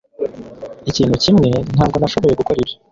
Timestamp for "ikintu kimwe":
0.89-1.49